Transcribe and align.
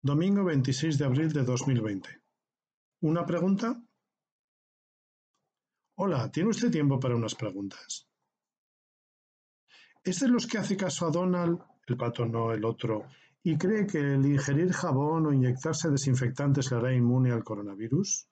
Domingo 0.00 0.44
veintiséis 0.44 0.96
de 0.96 1.04
abril 1.04 1.32
de 1.32 1.42
dos 1.42 1.66
mil 1.66 1.80
veinte. 1.80 2.22
¿Una 3.00 3.26
pregunta? 3.26 3.82
Hola, 5.96 6.30
¿tiene 6.30 6.50
usted 6.50 6.70
tiempo 6.70 7.00
para 7.00 7.16
unas 7.16 7.34
preguntas? 7.34 8.06
¿Es 10.04 10.20
de 10.20 10.28
los 10.28 10.46
que 10.46 10.58
hace 10.58 10.76
caso 10.76 11.06
a 11.06 11.10
Donald, 11.10 11.58
el 11.88 11.96
pato 11.96 12.24
no 12.24 12.52
el 12.52 12.64
otro, 12.64 13.06
y 13.42 13.58
cree 13.58 13.88
que 13.88 13.98
el 13.98 14.24
ingerir 14.24 14.72
jabón 14.72 15.26
o 15.26 15.32
inyectarse 15.32 15.90
desinfectantes 15.90 16.70
le 16.70 16.76
hará 16.76 16.94
inmune 16.94 17.32
al 17.32 17.42
coronavirus? 17.42 18.28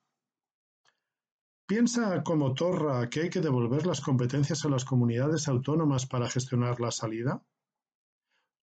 ¿Piensa 1.66 2.22
como 2.22 2.54
Torra 2.54 3.10
que 3.10 3.22
hay 3.22 3.28
que 3.28 3.40
devolver 3.40 3.86
las 3.86 4.00
competencias 4.00 4.64
a 4.64 4.68
las 4.68 4.84
comunidades 4.84 5.48
autónomas 5.48 6.06
para 6.06 6.30
gestionar 6.30 6.78
la 6.78 6.92
salida? 6.92 7.42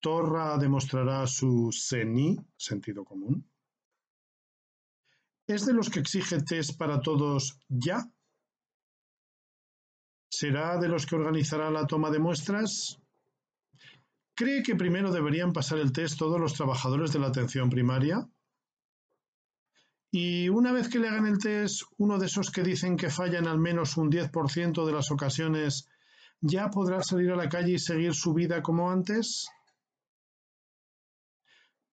Torra 0.01 0.57
demostrará 0.59 1.27
su 1.27 1.71
seni 1.73 2.37
sentido 2.57 3.05
común. 3.05 3.49
¿Es 5.46 5.64
de 5.64 5.72
los 5.72 5.89
que 5.91 6.00
exige 6.00 6.41
test 6.43 6.77
para 6.79 7.00
todos 7.00 7.59
ya? 7.68 8.05
¿Será 10.31 10.79
de 10.79 10.89
los 10.89 11.07
que 11.07 11.17
organizará 11.17 11.71
la 11.71 11.86
toma 11.86 12.11
de 12.11 12.19
muestras? 12.19 13.00
¿Cree 14.35 14.63
que 14.63 14.77
primero 14.77 15.11
deberían 15.11 15.53
pasar 15.53 15.79
el 15.79 15.91
test 15.91 16.19
todos 16.19 16.39
los 16.39 16.55
trabajadores 16.55 17.13
de 17.13 17.19
la 17.19 17.29
atención 17.29 17.71
primaria? 17.71 18.29
Y 20.11 20.49
una 20.49 20.72
vez 20.72 20.89
que 20.89 20.99
le 20.99 21.08
hagan 21.08 21.27
el 21.27 21.39
test, 21.39 21.83
uno 21.96 22.19
de 22.19 22.27
esos 22.27 22.50
que 22.50 22.63
dicen 22.63 22.96
que 22.96 23.11
fallan 23.11 23.46
al 23.46 23.58
menos 23.58 23.96
un 23.96 24.11
10% 24.11 24.86
de 24.86 24.93
las 24.93 25.11
ocasiones, 25.11 25.89
¿ya 26.41 26.71
podrá 26.71 27.03
salir 27.03 27.30
a 27.33 27.36
la 27.36 27.49
calle 27.49 27.72
y 27.72 27.79
seguir 27.79 28.14
su 28.14 28.33
vida 28.33 28.63
como 28.63 28.91
antes? 28.91 29.49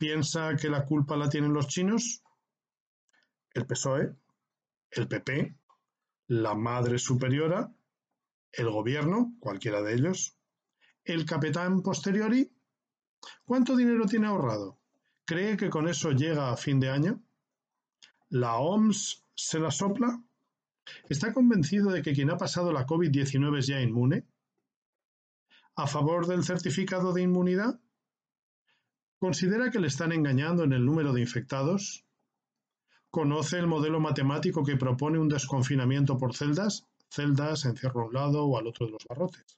¿Piensa 0.03 0.57
que 0.57 0.69
la 0.69 0.85
culpa 0.85 1.15
la 1.15 1.29
tienen 1.29 1.53
los 1.53 1.69
chinos? 1.69 2.21
¿El 3.53 3.65
PSOE? 3.65 4.13
¿El 4.91 5.07
PP? 5.07 5.57
¿La 6.27 6.55
Madre 6.55 6.99
Superiora? 6.99 7.73
¿El 8.51 8.69
gobierno? 8.69 9.33
¿Cualquiera 9.39 9.81
de 9.81 9.93
ellos? 9.93 10.37
¿El 11.05 11.25
capitán 11.25 11.81
posteriori? 11.81 12.51
¿Cuánto 13.45 13.77
dinero 13.77 14.05
tiene 14.05 14.27
ahorrado? 14.27 14.81
¿Cree 15.23 15.55
que 15.55 15.69
con 15.69 15.87
eso 15.87 16.11
llega 16.11 16.51
a 16.51 16.57
fin 16.57 16.81
de 16.81 16.89
año? 16.89 17.23
¿La 18.27 18.57
OMS 18.57 19.25
se 19.33 19.57
la 19.57 19.71
sopla? 19.71 20.21
¿Está 21.07 21.31
convencido 21.31 21.91
de 21.91 22.01
que 22.01 22.11
quien 22.11 22.29
ha 22.29 22.35
pasado 22.35 22.73
la 22.73 22.85
COVID-19 22.85 23.59
es 23.59 23.67
ya 23.67 23.79
inmune? 23.79 24.27
¿A 25.77 25.87
favor 25.87 26.27
del 26.27 26.43
certificado 26.43 27.13
de 27.13 27.21
inmunidad? 27.21 27.79
¿Considera 29.23 29.71
que 29.71 29.79
le 29.79 29.87
están 29.87 30.11
engañando 30.11 30.65
en 30.65 30.73
el 30.73 30.85
número 30.85 31.13
de 31.13 31.21
infectados? 31.21 32.03
¿Conoce 33.09 33.57
el 33.57 33.67
modelo 33.67 34.01
matemático 34.01 34.65
que 34.65 34.75
propone 34.75 35.17
un 35.17 35.29
desconfinamiento 35.29 36.17
por 36.17 36.35
celdas? 36.35 36.85
celdas, 37.07 37.63
encierro 37.63 38.01
a 38.01 38.05
un 38.07 38.13
lado 38.13 38.43
o 38.43 38.57
al 38.57 38.67
otro 38.67 38.85
de 38.85 38.91
los 38.91 39.05
barrotes. 39.07 39.57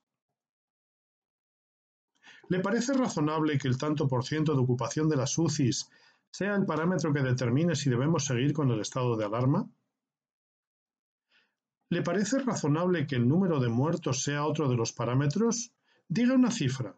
¿Le 2.47 2.59
parece 2.59 2.93
razonable 2.93 3.57
que 3.57 3.67
el 3.67 3.79
tanto 3.79 4.07
por 4.07 4.23
ciento 4.23 4.53
de 4.53 4.61
ocupación 4.61 5.09
de 5.09 5.15
las 5.15 5.35
UCIs 5.35 5.89
sea 6.29 6.53
el 6.53 6.67
parámetro 6.67 7.11
que 7.11 7.23
determine 7.23 7.75
si 7.75 7.89
debemos 7.89 8.23
seguir 8.23 8.53
con 8.53 8.69
el 8.69 8.81
estado 8.81 9.17
de 9.17 9.25
alarma? 9.25 9.67
¿Le 11.89 12.03
parece 12.03 12.37
razonable 12.37 13.07
que 13.07 13.15
el 13.15 13.27
número 13.27 13.59
de 13.59 13.69
muertos 13.69 14.21
sea 14.21 14.45
otro 14.45 14.69
de 14.69 14.75
los 14.75 14.93
parámetros? 14.93 15.71
Diga 16.07 16.35
una 16.35 16.51
cifra. 16.51 16.95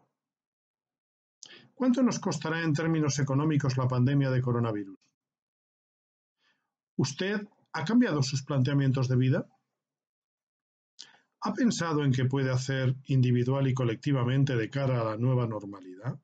¿Cuánto 1.78 2.02
nos 2.02 2.18
costará 2.18 2.60
en 2.64 2.72
términos 2.72 3.20
económicos 3.20 3.76
la 3.76 3.86
pandemia 3.86 4.30
de 4.30 4.42
coronavirus? 4.42 4.98
¿Usted 6.96 7.46
ha 7.72 7.84
cambiado 7.84 8.20
sus 8.20 8.42
planteamientos 8.42 9.06
de 9.06 9.16
vida? 9.16 9.46
¿Ha 11.40 11.54
pensado 11.54 12.02
en 12.02 12.10
qué 12.10 12.24
puede 12.24 12.50
hacer 12.50 12.96
individual 13.04 13.68
y 13.68 13.74
colectivamente 13.74 14.56
de 14.56 14.68
cara 14.68 15.00
a 15.00 15.04
la 15.04 15.16
nueva 15.16 15.46
normalidad? 15.46 16.18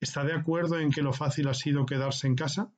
¿Está 0.00 0.24
de 0.24 0.34
acuerdo 0.34 0.80
en 0.80 0.90
que 0.90 1.02
lo 1.02 1.12
fácil 1.12 1.46
ha 1.46 1.54
sido 1.54 1.86
quedarse 1.86 2.26
en 2.26 2.34
casa? 2.34 2.74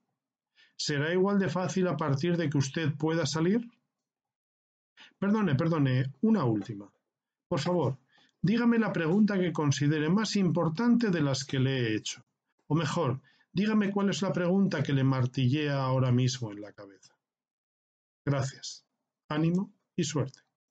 ¿Será 0.77 1.15
igual 1.15 1.39
de 1.39 1.49
fácil 1.49 1.89
a 1.89 1.97
partir 1.97 2.37
de 2.37 2.51
que 2.51 2.59
usted 2.59 2.93
pueda 2.99 3.25
salir? 3.25 3.71
Perdone, 5.19 5.55
perdone, 5.55 6.13
una 6.21 6.45
última. 6.45 6.93
Por 7.49 7.61
favor, 7.61 8.04
dígame 8.45 8.79
la 8.79 8.93
pregunta 8.93 9.41
que 9.41 9.55
considere 9.55 10.11
más 10.11 10.37
importante 10.37 11.11
de 11.11 11.23
las 11.23 11.45
que 11.45 11.59
le 11.59 11.79
he 11.79 11.97
hecho. 11.97 12.27
O 12.67 12.75
mejor, 12.75 13.23
dígame 13.51 13.91
cuál 13.91 14.11
es 14.11 14.21
la 14.21 14.35
pregunta 14.35 14.83
que 14.83 14.93
le 14.93 15.03
martillea 15.03 15.83
ahora 15.83 16.13
mismo 16.13 16.53
en 16.53 16.61
la 16.61 16.75
cabeza. 16.75 17.17
Gracias. 18.27 18.85
Ánimo 19.31 19.73
y 19.97 20.05
suerte. 20.05 20.44